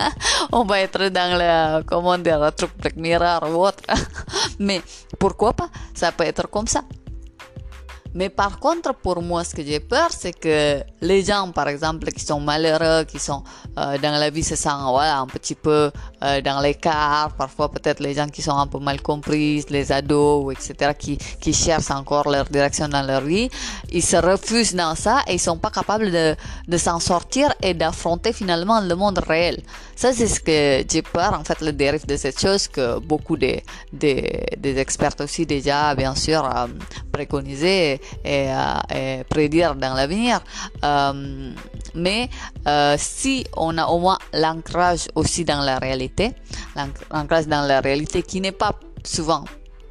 on 0.52 0.64
va 0.64 0.80
être 0.80 1.08
dans 1.08 1.38
le, 1.38 1.82
comment 1.84 2.18
dire, 2.18 2.50
truc 2.56 2.70
Black 2.78 2.96
Mirror 2.96 3.42
ou 3.50 3.66
autre. 3.66 3.82
mais 4.58 4.80
pourquoi 5.18 5.52
pas? 5.52 5.68
Ça 5.94 6.12
peut 6.12 6.24
être 6.24 6.48
comme 6.48 6.66
ça. 6.66 6.82
Mais 8.14 8.28
par 8.28 8.60
contre, 8.60 8.94
pour 8.94 9.20
moi, 9.22 9.42
ce 9.42 9.54
que 9.54 9.64
j'ai 9.64 9.80
peur, 9.80 10.08
c'est 10.16 10.32
que 10.32 10.82
les 11.00 11.24
gens, 11.24 11.50
par 11.50 11.68
exemple, 11.68 12.06
qui 12.12 12.24
sont 12.24 12.38
malheureux, 12.38 13.04
qui 13.04 13.18
sont 13.18 13.42
euh, 13.76 13.98
dans 13.98 14.12
la 14.12 14.30
vie, 14.30 14.44
se 14.44 14.54
sentent 14.54 14.90
voilà, 14.90 15.18
un 15.18 15.26
petit 15.26 15.56
peu 15.56 15.90
euh, 16.22 16.40
dans 16.40 16.60
l'écart. 16.60 17.32
Parfois, 17.36 17.70
peut-être 17.70 17.98
les 18.00 18.14
gens 18.14 18.28
qui 18.28 18.40
sont 18.40 18.56
un 18.56 18.68
peu 18.68 18.78
mal 18.78 19.02
compris, 19.02 19.64
les 19.68 19.90
ados, 19.90 20.54
etc., 20.54 20.92
qui, 20.96 21.18
qui 21.40 21.52
cherchent 21.52 21.90
encore 21.90 22.30
leur 22.30 22.44
direction 22.44 22.86
dans 22.88 23.02
leur 23.02 23.22
vie, 23.22 23.50
ils 23.90 24.02
se 24.02 24.16
refusent 24.16 24.74
dans 24.76 24.94
ça 24.94 25.22
et 25.26 25.34
ils 25.34 25.40
sont 25.40 25.58
pas 25.58 25.70
capables 25.70 26.12
de, 26.12 26.36
de 26.68 26.76
s'en 26.78 27.00
sortir 27.00 27.52
et 27.62 27.74
d'affronter 27.74 28.32
finalement 28.32 28.80
le 28.80 28.94
monde 28.94 29.18
réel. 29.26 29.60
Ça, 29.96 30.12
c'est 30.12 30.28
ce 30.28 30.40
que 30.40 30.84
j'ai 30.88 31.02
peur, 31.02 31.32
en 31.34 31.42
fait, 31.42 31.60
le 31.60 31.72
dérive 31.72 32.06
de 32.06 32.16
cette 32.16 32.40
chose 32.40 32.68
que 32.68 32.98
beaucoup 33.00 33.36
de, 33.36 33.56
de, 33.92 34.22
des 34.56 34.78
experts 34.78 35.16
aussi 35.20 35.46
déjà, 35.46 35.94
bien 35.96 36.14
sûr, 36.14 36.44
euh, 36.44 36.66
préconiser 37.12 38.00
et, 38.24 38.48
et, 38.94 39.24
prédire 39.28 39.74
dans 39.74 39.94
l'avenir. 39.94 40.40
Euh, 40.84 41.52
mais 41.94 42.28
euh, 42.66 42.96
si 42.98 43.46
on 43.56 43.76
a 43.78 43.86
au 43.86 43.98
moins 43.98 44.18
l'ancrage 44.32 45.08
aussi 45.14 45.44
dans 45.44 45.60
la 45.60 45.78
réalité, 45.78 46.32
l'ancrage 47.10 47.46
dans 47.46 47.66
la 47.66 47.80
réalité 47.80 48.22
qui 48.22 48.40
n'est 48.40 48.52
pas 48.52 48.72
souvent 49.04 49.44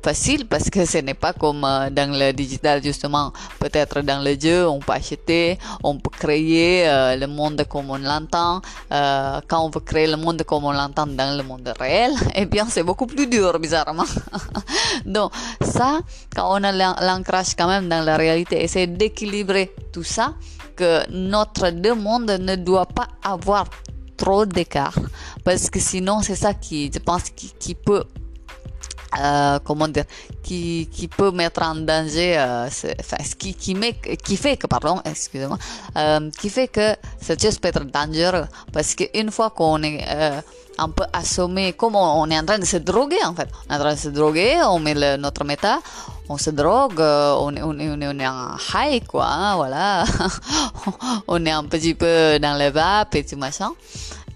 facile 0.03 0.45
parce 0.47 0.69
que 0.69 0.85
ce 0.85 0.97
n'est 0.99 1.13
pas 1.13 1.33
comme 1.33 1.63
euh, 1.63 1.89
dans 1.89 2.11
le 2.11 2.31
digital 2.33 2.83
justement. 2.83 3.31
Peut-être 3.59 4.01
dans 4.01 4.21
le 4.23 4.37
jeu, 4.39 4.67
on 4.67 4.79
peut 4.79 4.93
acheter, 4.93 5.57
on 5.83 5.97
peut 5.97 6.09
créer 6.11 6.87
euh, 6.87 7.15
le 7.15 7.27
monde 7.27 7.63
comme 7.69 7.89
on 7.89 7.97
l'entend. 7.97 8.61
Euh, 8.91 9.39
quand 9.47 9.61
on 9.65 9.69
veut 9.69 9.79
créer 9.79 10.07
le 10.07 10.17
monde 10.17 10.43
comme 10.43 10.65
on 10.65 10.71
l'entend 10.71 11.07
dans 11.07 11.37
le 11.37 11.43
monde 11.43 11.73
réel, 11.79 12.11
eh 12.35 12.45
bien 12.45 12.65
c'est 12.69 12.83
beaucoup 12.83 13.07
plus 13.07 13.27
dur 13.27 13.57
bizarrement. 13.59 14.05
Donc 15.05 15.31
ça, 15.61 15.99
quand 16.35 16.47
on 16.51 16.63
a 16.63 16.71
l'ancrage 16.71 17.55
quand 17.57 17.67
même 17.67 17.87
dans 17.87 18.03
la 18.03 18.17
réalité, 18.17 18.61
essayer 18.61 18.87
d'équilibrer 18.87 19.73
tout 19.93 20.03
ça, 20.03 20.33
que 20.75 21.09
notre 21.11 21.69
deux 21.69 21.93
mondes 21.95 22.31
ne 22.31 22.55
doit 22.55 22.87
pas 22.87 23.07
avoir 23.23 23.65
trop 24.17 24.45
d'écart 24.45 24.97
parce 25.43 25.69
que 25.69 25.79
sinon 25.79 26.21
c'est 26.21 26.35
ça 26.35 26.53
qui 26.53 26.91
je 26.93 26.99
pense 26.99 27.29
qui, 27.31 27.75
peut 27.75 28.03
euh, 29.21 29.59
comment 29.63 29.87
dire 29.87 30.05
qui, 30.41 30.89
qui 30.91 31.07
peut 31.07 31.31
mettre 31.31 31.63
en 31.63 31.75
danger 31.75 32.37
euh, 32.37 32.67
enfin, 32.99 33.17
qui, 33.37 33.53
qui, 33.53 33.75
met, 33.75 33.93
qui 34.23 34.37
fait 34.37 34.57
que 34.57 34.67
pardon 34.67 35.01
excusez-moi 35.05 35.57
euh, 35.97 36.29
qui 36.39 36.49
fait 36.49 36.67
que 36.67 36.95
cette 37.21 37.41
chose 37.41 37.57
peut 37.59 37.69
être 37.69 37.85
dangereux 37.85 38.45
parce 38.71 38.95
qu'une 38.95 39.31
fois 39.31 39.49
qu'on 39.51 39.81
est 39.83 40.03
euh, 40.09 40.41
un 40.77 40.89
peu 40.89 41.03
assommé 41.13 41.73
comme 41.73 41.95
on, 41.95 42.29
est 42.29 42.39
en 42.39 42.45
train 42.45 42.59
de 42.59 42.65
se 42.65 42.77
droguer 42.77 43.23
en 43.25 43.33
fait 43.33 43.49
on 43.69 43.73
est 43.73 43.77
en 43.77 43.79
train 43.79 43.93
de 43.93 43.99
se 43.99 44.09
droguer 44.09 44.57
on 44.67 44.79
met 44.79 45.17
notre 45.17 45.43
méta 45.43 45.79
on 46.29 46.37
se 46.37 46.51
drogue, 46.51 47.01
on, 47.01 47.53
on, 47.57 47.79
on, 47.79 48.01
on 48.01 48.19
est 48.19 48.27
en 48.27 48.55
high, 48.73 49.05
quoi, 49.05 49.25
hein, 49.25 49.55
voilà. 49.57 50.05
on 51.27 51.45
est 51.45 51.51
un 51.51 51.65
petit 51.65 51.93
peu 51.93 52.39
dans 52.39 52.57
le 52.57 52.69
vape 52.69 53.15
et 53.15 53.25
tout 53.25 53.35
machin. 53.35 53.71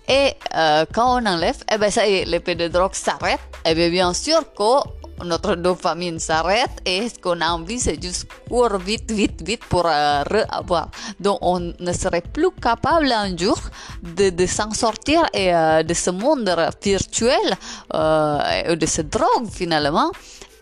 Et 0.08 0.34
euh, 0.56 0.86
quand 0.94 1.22
on 1.22 1.26
enlève, 1.26 1.58
eh 1.72 1.78
ben 1.78 1.92
ça 1.92 2.08
y 2.08 2.16
est, 2.16 2.26
l'effet 2.26 2.56
de 2.56 2.68
drogue 2.68 2.94
s'arrête. 2.94 3.40
Et 3.66 3.76
bien, 3.76 3.90
bien 3.90 4.14
sûr 4.14 4.42
que 4.54 4.88
notre 5.24 5.56
dopamine 5.56 6.20
s'arrête 6.20 6.82
et 6.86 7.10
ce 7.10 7.20
qu'on 7.20 7.42
a 7.42 7.50
envie, 7.50 7.80
c'est 7.80 8.02
juste 8.02 8.28
courir 8.48 8.78
vite, 8.78 9.12
vite, 9.12 9.42
vite 9.46 9.66
pour 9.66 9.86
euh, 9.86 10.24
re-avoir. 10.24 10.90
Donc, 11.20 11.40
on 11.42 11.60
ne 11.60 11.94
serait 11.94 12.22
plus 12.22 12.52
capable 12.62 13.12
un 13.12 13.36
jour 13.36 13.58
de, 14.04 14.30
de 14.30 14.46
s'en 14.46 14.72
sortir 14.72 15.24
euh, 15.36 15.84
de 15.84 15.94
ce 15.94 16.12
monde 16.12 16.50
virtuel, 16.84 17.58
euh, 17.94 18.76
de 18.76 18.86
cette 18.86 19.10
drogue 19.10 19.50
finalement 19.52 20.12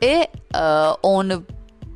et 0.01 0.21
on 1.03 1.23
ne 1.23 1.37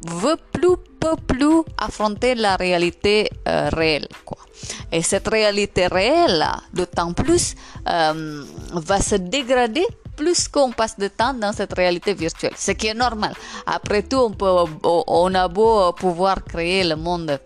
veut 0.07 0.37
plus, 0.51 0.77
peut 0.99 1.15
plus 1.27 1.61
affronter 1.77 2.35
la 2.35 2.55
réalité 2.55 3.29
euh, 3.47 3.69
réelle. 3.73 4.07
Et 4.91 5.01
cette 5.01 5.27
réalité 5.27 5.87
réelle, 5.87 6.45
d'autant 6.73 7.13
plus, 7.13 7.55
euh, 7.87 8.43
va 8.73 9.01
se 9.01 9.15
dégrader 9.15 9.85
plus 10.15 10.47
qu'on 10.49 10.71
passe 10.71 10.97
de 10.97 11.07
temps 11.07 11.33
dans 11.33 11.53
cette 11.53 11.73
réalité 11.73 12.13
virtuelle, 12.13 12.53
ce 12.57 12.71
qui 12.71 12.87
est 12.87 12.93
normal. 12.93 13.33
Après 13.65 14.03
tout, 14.03 14.33
on, 14.41 14.67
on 15.07 15.33
a 15.33 15.47
beau 15.47 15.93
pouvoir 15.93 16.43
créer 16.43 16.83
le 16.83 16.95
monde 16.95 17.39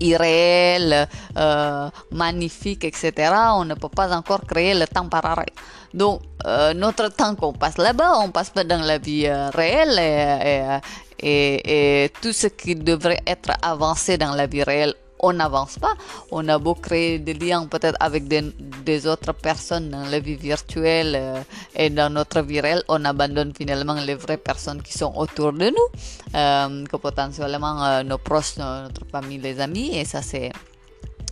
irréel, 0.00 1.06
euh, 1.36 1.90
magnifique, 2.10 2.84
etc., 2.84 3.32
on 3.54 3.64
ne 3.64 3.74
peut 3.74 3.88
pas 3.88 4.14
encore 4.16 4.44
créer 4.46 4.74
le 4.74 4.86
temps 4.86 5.08
parallèle. 5.08 5.46
Donc, 5.94 6.20
euh, 6.46 6.74
notre 6.74 7.08
temps 7.08 7.34
qu'on 7.34 7.52
passe 7.52 7.78
là-bas, 7.78 8.18
on 8.18 8.30
passe 8.30 8.50
pas 8.50 8.64
dans 8.64 8.80
la 8.80 8.98
vie 8.98 9.26
euh, 9.26 9.50
réelle 9.50 10.80
et, 11.22 12.10
tout 12.22 12.32
ce 12.32 12.46
qui 12.46 12.74
devrait 12.74 13.20
être 13.26 13.50
avancé 13.62 14.16
dans 14.16 14.34
la 14.34 14.46
vie 14.46 14.62
réelle 14.62 14.94
on 15.22 15.32
n'avance 15.32 15.78
pas. 15.78 15.94
On 16.30 16.46
a 16.48 16.58
beau 16.58 16.74
créer 16.74 17.18
des 17.18 17.34
liens 17.34 17.66
peut-être 17.66 17.96
avec 18.00 18.26
des, 18.28 19.06
autres 19.06 19.32
personnes 19.32 19.90
dans 19.90 20.04
la 20.04 20.18
vie 20.18 20.34
virtuelle 20.34 21.14
euh, 21.16 21.42
et 21.76 21.90
dans 21.90 22.10
notre 22.12 22.40
vie 22.42 22.60
réelle, 22.60 22.82
on 22.88 23.04
abandonne 23.04 23.52
finalement 23.56 23.94
les 23.94 24.14
vraies 24.14 24.36
personnes 24.36 24.82
qui 24.82 24.92
sont 24.92 25.12
autour 25.16 25.52
de 25.52 25.70
nous, 25.70 26.36
euh, 26.36 26.84
que 26.86 26.96
potentiellement 26.96 27.82
euh, 27.84 28.02
nos 28.02 28.18
proches, 28.18 28.56
notre 28.56 29.06
famille, 29.10 29.38
les 29.38 29.60
amis, 29.60 29.96
et 29.96 30.04
ça 30.04 30.22
c'est 30.22 30.50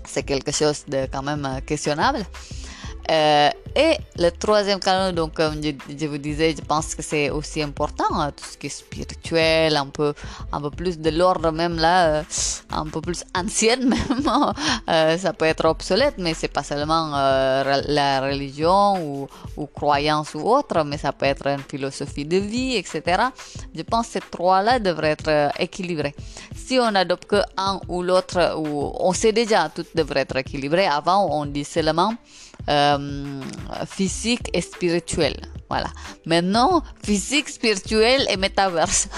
c'est 0.05 0.23
quelque 0.23 0.53
chose 0.53 0.85
de 0.87 1.07
quand 1.13 1.23
même 1.23 1.61
questionnable. 1.67 2.25
Euh, 3.11 3.49
et 3.75 3.97
le 4.19 4.31
troisième 4.31 4.81
canon, 4.81 5.13
donc 5.15 5.35
comme 5.35 5.63
je, 5.63 6.07
vous 6.07 6.19
disais, 6.19 6.55
je 6.55 6.63
pense 6.63 6.95
que 6.95 7.03
c'est 7.03 7.31
aussi 7.31 7.63
important, 7.63 8.05
hein, 8.13 8.33
tout 8.33 8.45
ce 8.45 8.59
qui 8.59 8.67
est 8.67 8.71
spirituel, 8.71 9.77
un 9.77 9.87
peu, 9.87 10.13
un 10.53 10.61
peu 10.61 10.71
plus 10.71 10.99
de 10.99 11.11
l'ordre 11.11 11.51
même 11.53 11.77
là, 11.77 12.09
euh, 12.09 12.23
un 12.71 12.85
peu 12.87 13.01
plus 13.01 13.25
ancienne 13.35 13.89
même. 13.89 14.31
euh, 14.91 15.17
ça 15.17 15.33
peut 15.33 15.47
être 15.47 15.65
obsolète, 15.67 16.17
mais 16.19 16.35
c'est 16.35 16.49
pas 16.49 16.63
seulement 16.63 17.11
la 17.13 18.21
religion 18.21 19.01
ou, 19.03 19.29
ou, 19.57 19.67
croyance 19.67 20.35
ou 20.35 20.41
autre, 20.41 20.85
mais 20.85 20.99
ça 20.99 21.13
peut 21.13 21.27
être 21.27 21.47
une 21.47 21.63
philosophie 21.63 22.25
de 22.25 22.37
vie, 22.37 22.75
etc. 22.77 23.23
Je 23.75 23.83
pense 23.83 24.07
que 24.09 24.13
ces 24.15 24.21
trois-là 24.21 24.81
devraient 24.81 25.13
être 25.13 25.53
équilibrés. 25.59 26.15
Si 26.55 26.79
on 26.79 26.95
adopte 26.95 27.27
que 27.27 27.43
un 27.57 27.81
ou 27.89 28.03
l'autre, 28.03 28.57
ou 28.59 28.93
on 28.99 29.13
sait 29.13 29.33
déjà 29.33 29.69
tout 29.69 29.87
devrait 29.95 30.21
être 30.21 30.37
équilibré. 30.37 30.87
Avant, 30.87 31.29
on 31.31 31.47
dit 31.47 31.65
seulement 31.65 32.13
euh, 32.69 33.41
physique 33.87 34.49
et 34.53 34.61
spirituel. 34.61 35.35
Voilà. 35.69 35.89
Maintenant, 36.27 36.83
physique, 37.05 37.49
spirituel 37.49 38.27
et 38.31 38.37
métaverse. 38.37 39.09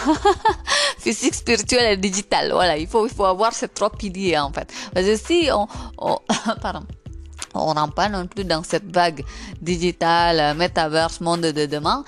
physique, 0.98 1.34
spirituel 1.34 1.92
et 1.92 1.96
digital. 1.96 2.50
Voilà. 2.52 2.76
Il 2.76 2.86
faut, 2.86 3.06
il 3.06 3.12
faut 3.12 3.24
avoir 3.24 3.52
ces 3.52 3.68
trois 3.68 3.90
piliers, 3.90 4.38
en 4.38 4.52
fait. 4.52 4.72
Parce 4.92 5.06
que 5.06 5.16
si 5.16 5.48
on, 5.52 5.66
on 5.98 6.18
pardon 6.60 6.86
on 7.54 7.72
rentre 7.72 7.94
pas 7.94 8.08
non 8.08 8.26
plus 8.26 8.44
dans 8.44 8.62
cette 8.62 8.94
vague 8.94 9.24
digitale, 9.60 10.56
métaverse, 10.56 11.20
monde 11.20 11.40
de 11.40 11.66
demain, 11.66 12.04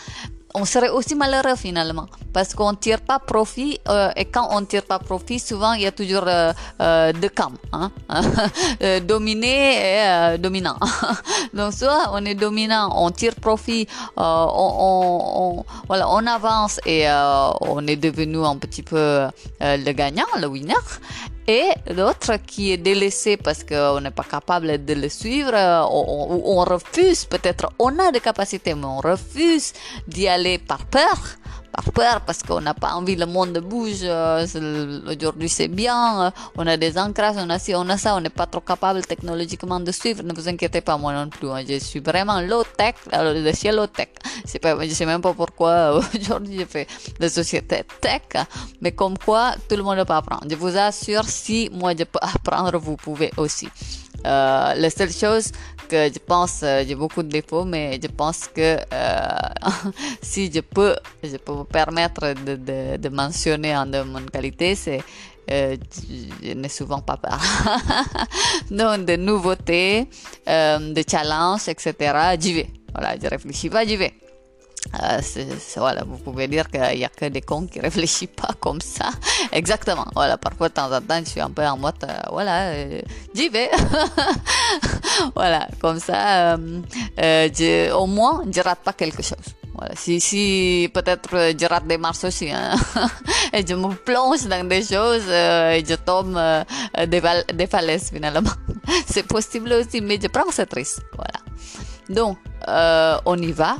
on 0.54 0.64
serait 0.64 0.90
aussi 0.90 1.14
malheureux 1.14 1.56
finalement 1.56 2.06
parce 2.32 2.54
qu'on 2.54 2.74
tire 2.74 3.00
pas 3.00 3.18
profit 3.18 3.78
euh, 3.88 4.10
et 4.16 4.24
quand 4.24 4.48
on 4.52 4.64
tire 4.64 4.84
pas 4.84 4.98
profit 4.98 5.38
souvent 5.38 5.72
il 5.74 5.82
y 5.82 5.86
a 5.86 5.92
toujours 5.92 6.24
euh, 6.26 6.52
euh, 6.80 7.12
deux 7.12 7.28
camps 7.28 7.52
hein? 7.72 7.90
Euh, 8.82 9.00
dominé 9.00 9.74
et 9.74 10.02
euh, 10.06 10.38
dominant 10.38 10.76
donc 11.54 11.72
soit 11.72 12.10
on 12.12 12.24
est 12.24 12.34
dominant 12.34 12.90
on 12.96 13.10
tire 13.10 13.34
profit 13.34 13.86
on, 14.16 14.22
on, 14.22 15.58
on, 15.58 15.64
voilà 15.86 16.08
on 16.10 16.26
avance 16.26 16.80
et 16.86 17.06
on 17.60 17.86
est 17.86 17.96
devenu 17.96 18.44
un 18.44 18.56
petit 18.56 18.82
peu 18.82 19.26
le 19.60 19.92
gagnant 19.92 20.26
le 20.40 20.46
winner 20.46 20.74
et 21.48 21.70
l'autre 21.90 22.36
qui 22.46 22.72
est 22.72 22.76
délaissé 22.76 23.36
parce 23.36 23.64
qu'on 23.64 24.00
n'est 24.00 24.12
pas 24.12 24.22
capable 24.22 24.84
de 24.84 24.94
le 24.94 25.08
suivre, 25.08 25.52
on, 25.90 26.40
on, 26.44 26.64
refuse, 26.64 27.24
peut-être 27.24 27.68
on 27.80 27.98
a 27.98 28.12
des 28.12 28.20
capacités, 28.20 28.74
mais 28.74 28.84
on 28.84 28.98
refuse 28.98 29.72
d'y 30.06 30.28
aller 30.28 30.58
par 30.58 30.86
peur, 30.86 31.18
par 31.72 31.92
peur 31.92 32.20
parce 32.26 32.42
qu'on 32.42 32.60
n'a 32.60 32.74
pas 32.74 32.92
envie, 32.92 33.16
le 33.16 33.26
monde 33.26 33.58
bouge, 33.58 34.04
aujourd'hui 34.04 35.48
c'est 35.48 35.68
bien, 35.68 36.32
on 36.56 36.66
a 36.66 36.76
des 36.76 36.98
ancrages, 36.98 37.36
on 37.38 37.48
a 37.50 37.58
ci, 37.58 37.74
on 37.74 37.88
a 37.88 37.96
ça, 37.96 38.14
on 38.14 38.20
n'est 38.20 38.28
pas 38.28 38.46
trop 38.46 38.60
capable 38.60 39.02
technologiquement 39.02 39.80
de 39.80 39.90
suivre, 39.90 40.22
ne 40.22 40.34
vous 40.34 40.48
inquiétez 40.48 40.80
pas, 40.82 40.96
moi 40.98 41.12
non 41.12 41.28
plus, 41.28 41.48
je 41.68 41.78
suis 41.78 42.00
vraiment 42.00 42.40
low 42.40 42.62
tech, 42.76 42.94
alors 43.10 43.34
je 43.34 43.52
suis 43.56 43.70
low 43.70 43.86
tech, 43.86 44.08
c'est 44.44 44.58
pas, 44.58 44.78
je 44.86 44.92
sais 44.92 45.06
même 45.06 45.22
pas 45.22 45.32
pourquoi 45.32 45.98
aujourd'hui 46.14 46.60
je 46.60 46.66
fais 46.66 46.86
des 47.18 47.28
sociétés 47.28 47.84
tech, 48.00 48.22
mais 48.80 48.92
comme 48.92 49.16
quoi 49.18 49.54
tout 49.68 49.76
le 49.76 49.82
monde 49.82 50.04
peut 50.04 50.12
apprendre, 50.12 50.46
je 50.48 50.56
vous 50.56 50.76
assure, 50.76 51.24
si 51.24 51.70
moi 51.72 51.92
je 51.98 52.04
peux 52.04 52.20
apprendre, 52.20 52.78
vous 52.78 52.96
pouvez 52.96 53.30
aussi. 53.36 53.68
Euh, 54.26 54.74
la 54.74 54.90
seule 54.90 55.12
chose 55.12 55.50
que 55.88 56.08
je 56.12 56.18
pense, 56.18 56.60
euh, 56.62 56.84
j'ai 56.86 56.94
beaucoup 56.94 57.22
de 57.22 57.28
défauts, 57.28 57.64
mais 57.64 57.98
je 58.02 58.08
pense 58.08 58.48
que 58.48 58.76
euh, 58.92 59.28
si 60.22 60.50
je 60.52 60.60
peux, 60.60 60.94
je 61.22 61.36
peux 61.36 61.52
vous 61.52 61.64
permettre 61.64 62.34
de 62.34 63.08
mentionner 63.08 63.76
en 63.76 63.86
de 63.86 64.02
mon 64.02 64.24
qualité, 64.26 64.74
c'est 64.74 65.00
euh, 65.50 65.76
je 66.42 66.52
n'ai 66.52 66.68
souvent 66.68 67.00
pas 67.00 67.16
peur. 67.16 67.40
Donc, 68.70 69.04
de 69.04 69.16
nouveautés, 69.16 70.08
euh, 70.48 70.92
de 70.92 71.02
challenges, 71.08 71.68
etc., 71.68 71.94
j'y 72.38 72.54
vais. 72.54 72.68
Voilà, 72.94 73.16
je 73.20 73.26
réfléchis 73.26 73.68
pas, 73.68 73.84
j'y 73.84 73.96
vais. 73.96 74.14
Euh, 75.00 75.20
voilà, 75.76 76.04
vous 76.04 76.18
pouvez 76.18 76.48
dire 76.48 76.68
qu'il 76.68 76.80
n'y 76.98 77.04
a 77.04 77.08
que 77.08 77.24
des 77.26 77.40
cons 77.40 77.66
qui 77.66 77.80
réfléchissent 77.80 78.28
pas 78.36 78.54
comme 78.60 78.80
ça. 78.80 79.10
Exactement. 79.50 80.06
Voilà, 80.14 80.36
parfois 80.36 80.68
de 80.68 80.74
temps 80.74 80.92
en 80.92 81.00
temps, 81.00 81.20
je 81.24 81.30
suis 81.30 81.40
un 81.40 81.50
peu 81.50 81.64
en 81.64 81.78
mode, 81.78 81.94
euh, 82.04 82.12
voilà, 82.30 82.68
euh, 82.72 83.00
j'y 83.34 83.48
vais. 83.48 83.70
voilà, 85.34 85.68
comme 85.80 85.98
ça, 85.98 86.56
au 86.56 88.06
moins, 88.06 88.42
je 88.50 88.60
rate 88.60 88.80
pas 88.84 88.92
quelque 88.92 89.22
chose. 89.22 89.54
Voilà, 89.74 89.94
si, 89.96 90.20
si 90.20 90.90
peut-être 90.92 91.30
je 91.58 91.66
rate 91.66 91.86
des 91.86 91.96
marches 91.96 92.24
aussi, 92.24 92.50
hein. 92.50 92.74
et 93.54 93.66
je 93.66 93.74
me 93.74 93.94
plonge 93.94 94.42
dans 94.46 94.68
des 94.68 94.82
choses 94.82 95.28
et 95.28 95.82
je 95.88 95.94
tombe 95.94 96.38
des, 97.06 97.66
falaises 97.66 98.10
finalement. 98.12 98.50
C'est 99.06 99.26
possible 99.26 99.72
aussi, 99.72 100.02
mais 100.02 100.18
je 100.20 100.28
prends 100.28 100.50
cette 100.50 100.74
risque. 100.74 101.00
Voilà. 101.16 101.51
Donc, 102.12 102.36
euh, 102.68 103.16
on 103.24 103.38
y 103.38 103.52
va, 103.52 103.76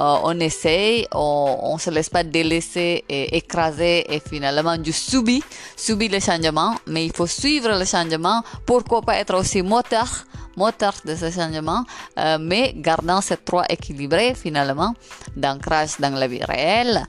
euh, 0.00 0.16
on 0.24 0.40
essaye, 0.40 1.06
on 1.12 1.74
ne 1.74 1.78
se 1.78 1.90
laisse 1.90 2.08
pas 2.08 2.24
délaisser 2.24 3.04
et 3.08 3.36
écraser 3.36 4.06
et 4.12 4.20
finalement 4.20 4.76
je 4.82 4.90
subis, 4.90 5.42
subis 5.76 6.08
le 6.08 6.18
changement, 6.18 6.74
mais 6.86 7.04
il 7.04 7.12
faut 7.14 7.26
suivre 7.26 7.78
le 7.78 7.84
changement. 7.84 8.42
Pourquoi 8.64 9.02
pas 9.02 9.16
être 9.18 9.34
aussi 9.34 9.62
moteur, 9.62 10.08
moteur 10.56 10.94
de 11.04 11.14
ce 11.14 11.30
changement, 11.30 11.84
euh, 12.18 12.38
mais 12.40 12.72
gardant 12.74 13.20
ces 13.20 13.36
trois 13.36 13.66
équilibrés 13.68 14.34
finalement 14.34 14.94
d'ancrage 15.36 16.00
dans 16.00 16.14
la 16.14 16.26
vie 16.26 16.42
réelle 16.42 17.02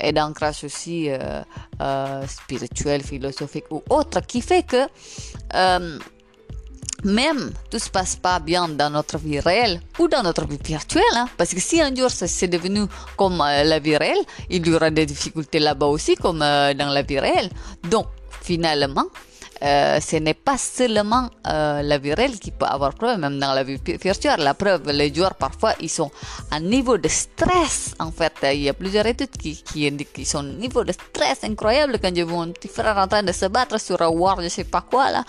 et 0.00 0.12
d'ancrage 0.12 0.64
aussi 0.64 1.08
spirituel, 2.26 3.02
philosophique 3.04 3.66
ou 3.70 3.80
autre 3.88 4.20
qui 4.26 4.40
fait 4.40 4.64
que 4.64 4.88
même 7.04 7.52
tout 7.70 7.78
se 7.78 7.90
passe 7.90 8.16
pas 8.16 8.38
bien 8.38 8.68
dans 8.68 8.90
notre 8.90 9.18
vie 9.18 9.40
réelle 9.40 9.80
ou 9.98 10.08
dans 10.08 10.22
notre 10.22 10.46
vie 10.46 10.58
virtuelle, 10.62 11.02
hein? 11.14 11.28
parce 11.36 11.52
que 11.54 11.60
si 11.60 11.80
un 11.80 11.94
jour 11.94 12.10
c'est 12.10 12.48
devenu 12.48 12.82
comme 13.16 13.38
la 13.38 13.78
vie 13.78 13.96
réelle, 13.96 14.24
il 14.50 14.66
y 14.66 14.74
aura 14.74 14.90
des 14.90 15.06
difficultés 15.06 15.58
là-bas 15.58 15.86
aussi 15.86 16.14
comme 16.16 16.38
dans 16.40 16.92
la 16.92 17.02
vie 17.02 17.18
réelle. 17.18 17.50
Donc 17.90 18.06
finalement, 18.42 19.06
euh, 19.62 20.00
ce 20.00 20.16
n'est 20.16 20.34
pas 20.34 20.58
seulement 20.58 21.30
euh, 21.46 21.82
la 21.82 21.98
vie 21.98 22.12
qui 22.40 22.50
peut 22.50 22.66
avoir 22.66 22.94
problème, 22.94 23.20
même 23.20 23.38
dans 23.38 23.52
la 23.54 23.62
vie 23.62 23.78
virtuelle. 24.02 24.40
La 24.40 24.54
preuve, 24.54 24.90
les 24.90 25.14
joueurs, 25.14 25.34
parfois, 25.34 25.74
ils 25.80 25.88
sont 25.88 26.10
à 26.50 26.58
niveau 26.58 26.98
de 26.98 27.08
stress. 27.08 27.94
En 28.00 28.10
fait, 28.10 28.32
il 28.54 28.62
y 28.62 28.68
a 28.68 28.74
plusieurs 28.74 29.06
études 29.06 29.36
qui, 29.36 29.86
indiquent 29.86 30.12
qu'ils 30.12 30.26
sont 30.26 30.40
à 30.40 30.42
niveau 30.42 30.82
de 30.82 30.92
stress 30.92 31.44
incroyable 31.44 31.98
quand 32.02 32.14
je 32.14 32.22
vois 32.22 32.42
un 32.42 32.50
petit 32.50 32.68
frère 32.68 32.96
en 32.98 33.06
train 33.06 33.22
de 33.22 33.32
se 33.32 33.46
battre 33.46 33.78
sur 33.78 34.02
un 34.02 34.08
war, 34.08 34.42
je 34.42 34.48
sais 34.48 34.64
pas 34.64 34.80
quoi, 34.80 35.10
là. 35.12 35.24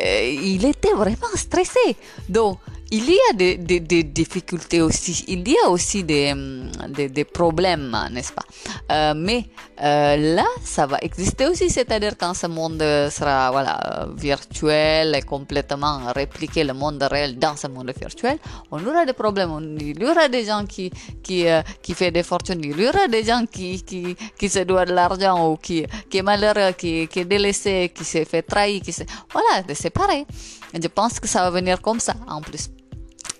Euh, 0.00 0.38
il 0.42 0.64
était 0.64 0.94
vraiment 0.94 1.34
stressé. 1.34 1.96
Donc, 2.28 2.58
il 2.90 3.10
y 3.10 3.18
a 3.30 3.32
des, 3.34 3.56
des, 3.56 4.02
difficultés 4.04 4.80
aussi, 4.80 5.24
il 5.26 5.48
y 5.48 5.56
a 5.64 5.68
aussi 5.68 6.04
des, 6.04 6.32
hum, 6.32 6.70
des 6.88 7.24
problèmes, 7.24 7.96
n'est-ce 8.12 8.32
pas? 8.32 8.44
Euh, 8.92 9.14
Mais 9.16 9.44
euh, 9.82 10.16
là, 10.36 10.46
ça 10.64 10.86
va 10.86 10.98
exister 11.02 11.46
aussi, 11.46 11.68
c'est-à-dire 11.68 12.16
quand 12.16 12.34
ce 12.34 12.46
monde 12.46 12.80
sera 13.10 13.50
voilà, 13.50 14.08
virtuel 14.16 15.14
et 15.16 15.22
complètement 15.22 16.12
répliqué 16.14 16.62
le 16.62 16.74
monde 16.74 17.02
réel 17.10 17.38
dans 17.38 17.56
ce 17.56 17.66
monde 17.66 17.92
virtuel, 17.98 18.38
on 18.70 18.84
aura 18.86 19.04
des 19.04 19.12
problèmes, 19.12 19.76
il 19.80 20.00
y 20.00 20.06
aura 20.06 20.28
des 20.28 20.44
gens 20.44 20.64
qui, 20.64 20.90
qui, 21.22 21.48
euh, 21.48 21.62
qui 21.82 21.94
font 21.94 22.10
des 22.10 22.22
fortunes, 22.22 22.60
il 22.62 22.80
y 22.80 22.88
aura 22.88 23.08
des 23.08 23.24
gens 23.24 23.44
qui, 23.50 23.82
qui, 23.82 24.16
qui 24.38 24.48
se 24.48 24.60
doivent 24.60 24.88
de 24.88 24.92
l'argent 24.94 25.50
ou 25.50 25.56
qui, 25.56 25.84
qui 26.08 26.18
est 26.18 26.22
malheureux, 26.22 26.72
qui, 26.72 27.08
qui 27.08 27.20
est 27.20 27.24
délaissé, 27.24 27.92
qui 27.94 28.04
s'est 28.04 28.24
fait 28.24 28.42
trahir, 28.42 28.80
qui 28.80 28.92
s'est... 28.92 29.06
Voilà, 29.32 29.64
c'est 29.74 29.90
pareil. 29.90 30.24
Je 30.72 30.88
pense 30.88 31.18
que 31.18 31.28
ça 31.28 31.42
va 31.42 31.50
venir 31.50 31.80
comme 31.80 32.00
ça 32.00 32.14
en 32.28 32.40
plus. 32.40 32.68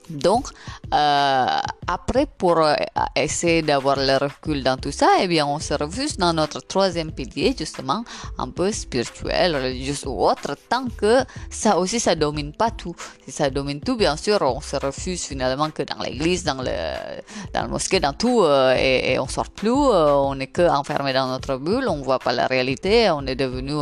Donc, 0.09 0.49
euh, 0.95 1.59
après, 1.87 2.27
pour 2.39 2.59
euh, 2.59 2.75
essayer 3.17 3.63
d'avoir 3.63 3.97
le 3.97 4.17
recul 4.17 4.63
dans 4.63 4.77
tout 4.77 4.93
ça, 4.93 5.09
eh 5.21 5.27
bien, 5.27 5.47
on 5.47 5.59
se 5.59 5.75
refuse 5.75 6.17
dans 6.17 6.33
notre 6.33 6.61
troisième 6.61 7.11
pilier, 7.13 7.55
justement, 7.59 8.05
un 8.39 8.49
peu 8.51 8.71
spirituel, 8.71 9.57
religieux 9.57 9.97
ou 10.07 10.25
autre, 10.25 10.57
tant 10.69 10.87
que 10.97 11.19
ça 11.51 11.79
aussi, 11.79 11.99
ça 11.99 12.15
domine 12.15 12.53
pas 12.53 12.71
tout. 12.71 12.95
Si 13.25 13.33
ça 13.33 13.51
domine 13.51 13.81
tout, 13.81 13.97
bien 13.97 14.17
sûr, 14.17 14.39
on 14.43 14.61
se 14.61 14.77
refuse 14.77 15.25
finalement 15.25 15.71
que 15.71 15.83
dans 15.83 15.99
l'église, 16.03 16.45
dans 16.45 16.63
le, 16.63 17.21
dans 17.53 17.63
le 17.63 17.69
mosquée, 17.69 17.99
dans 17.99 18.13
tout, 18.13 18.43
euh, 18.43 18.77
et, 18.79 19.13
et, 19.13 19.19
on 19.19 19.27
sort 19.27 19.51
plus, 19.51 19.71
on 19.71 20.39
est 20.39 20.47
que 20.47 20.69
enfermé 20.69 21.13
dans 21.13 21.27
notre 21.27 21.57
bulle, 21.57 21.89
on 21.89 22.03
voit 22.03 22.21
pas 22.21 22.33
la 22.33 22.47
réalité, 22.47 23.11
on 23.11 23.27
est 23.27 23.37
devenu, 23.37 23.75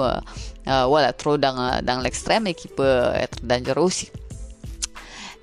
voilà, 0.66 1.12
trop 1.12 1.36
dans, 1.36 1.80
dans 1.82 2.00
l'extrême 2.00 2.46
et 2.46 2.54
qui 2.54 2.68
peut 2.68 3.10
être 3.14 3.44
dangereux 3.44 3.82
aussi. 3.84 4.10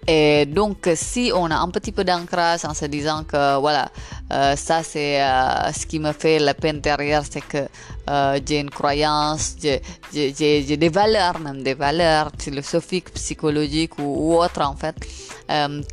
Et 0.08 0.48
donc, 0.48 0.90
si 0.96 1.32
on 1.34 1.46
a 1.52 1.58
un 1.58 1.70
petit 1.70 1.92
peu 1.92 2.04
d'ancrage 2.04 2.66
en 2.66 2.74
se 2.74 2.86
disant 2.86 3.24
que 3.24 3.60
voilà, 3.60 3.90
euh, 4.34 4.56
ça 4.56 4.82
c'est 4.82 5.22
euh, 5.22 5.72
ce 5.72 5.86
qui 5.86 6.00
me 6.00 6.12
fait 6.12 6.40
la 6.40 6.56
peine 6.56 6.80
derrière, 6.80 7.24
c'est 7.30 7.42
que 7.42 7.68
euh, 8.10 8.40
j'ai 8.44 8.60
une 8.60 8.72
croyance, 8.72 9.56
j'ai 9.62 10.78
des 10.78 10.90
valeurs, 10.90 11.40
même 11.40 11.62
des 11.62 11.76
valeurs 11.76 12.32
philosophiques, 12.40 13.14
psychologiques 13.14 14.00
ou, 14.00 14.34
ou 14.34 14.38
autres 14.42 14.62
en 14.62 14.76
fait, 14.76 14.96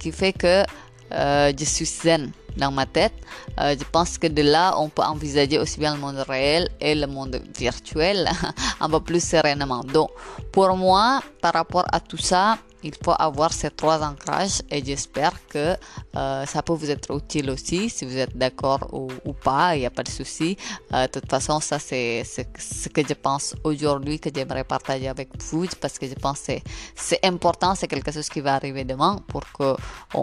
qui 0.00 0.10
fait 0.10 0.32
que 0.32 0.64
je 1.10 1.64
suis 1.64 1.84
zen 1.84 2.32
dans 2.56 2.70
ma 2.72 2.86
tête. 2.86 3.12
je 3.58 3.84
pense 3.92 4.16
que 4.16 4.26
de 4.26 4.42
là, 4.42 4.74
on 4.78 4.88
peut 4.88 5.02
envisager 5.02 5.58
aussi 5.58 5.78
bien 5.78 5.94
le 5.94 6.00
monde 6.00 6.24
réel 6.26 6.70
et 6.80 6.94
le 6.94 7.06
monde 7.06 7.40
virtuel 7.56 8.28
un 8.80 8.88
peu 8.88 9.00
plus 9.00 9.22
sereinement. 9.22 9.84
Donc, 9.84 10.10
pour 10.50 10.74
moi, 10.76 11.22
par 11.40 11.52
rapport 11.52 11.84
à 11.92 12.00
tout 12.00 12.16
ça, 12.16 12.58
il 12.82 12.94
faut 13.02 13.14
avoir 13.18 13.52
ces 13.52 13.70
trois 13.70 14.02
ancrages 14.02 14.62
et 14.70 14.84
j'espère 14.84 15.32
que 15.48 15.76
euh, 16.16 16.46
ça 16.46 16.62
peut 16.62 16.72
vous 16.72 16.90
être 16.90 17.16
utile 17.16 17.50
aussi 17.50 17.90
si 17.90 18.04
vous 18.04 18.16
êtes 18.16 18.36
d'accord 18.36 18.88
ou, 18.92 19.32
pas, 19.32 19.76
il 19.76 19.80
n'y 19.80 19.86
a 19.86 19.90
pas 19.90 20.02
de 20.02 20.08
souci. 20.08 20.56
Euh, 20.92 21.06
de 21.06 21.12
toute 21.20 21.28
façon, 21.30 21.60
ça 21.60 21.78
c'est 21.78 22.22
ce 22.24 22.88
que 22.88 23.02
je 23.06 23.14
pense 23.14 23.54
aujourd'hui 23.64 24.18
que 24.18 24.30
j'aimerais 24.34 24.64
partager 24.64 25.08
avec 25.08 25.30
vous 25.42 25.66
parce 25.80 25.98
que 25.98 26.06
je 26.06 26.14
pense 26.14 26.40
que 26.40 26.52
c'est 26.94 27.24
important, 27.24 27.74
c'est 27.74 27.88
quelque 27.88 28.12
chose 28.12 28.28
qui 28.28 28.40
va 28.40 28.54
arriver 28.54 28.84
demain 28.84 29.20
pour 29.28 29.42
qu'on 29.52 29.76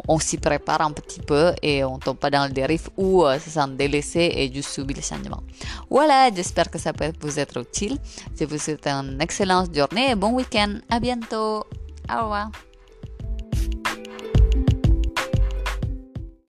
on, 0.08 0.20
s'y 0.20 0.38
prépare 0.38 0.82
un 0.82 0.92
petit 0.92 1.20
peu 1.20 1.54
et 1.62 1.84
on 1.84 1.98
tombe 2.00 2.18
pas 2.18 2.30
dans 2.30 2.46
le 2.48 2.54
dérive 2.54 2.90
ou 2.98 3.26
euh, 3.26 3.40
se 3.40 3.50
sent 3.50 3.68
délaissé 3.78 4.32
et 4.36 4.54
juste 4.54 4.70
subir 4.70 4.98
le 4.98 5.02
changement. 5.02 5.42
Voilà, 5.90 6.30
j'espère 6.34 6.70
que 6.70 6.80
ça 6.80 6.94
peut 6.94 7.12
vous 7.20 7.40
être 7.40 7.60
utile. 7.60 7.98
Je 8.40 8.46
vous 8.46 8.58
souhaite 8.58 8.88
une 8.88 9.22
excellente 9.22 9.76
journée 9.76 10.12
et 10.12 10.16
bon 10.16 10.32
week-end. 10.32 10.80
À 10.90 11.00
bientôt. 11.00 11.66
Oh, 12.10 12.14
Au 12.14 12.24
revoir. 12.24 12.52